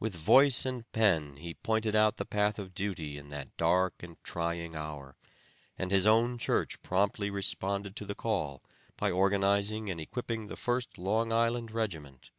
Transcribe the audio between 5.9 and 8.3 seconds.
his own church promptly responded to the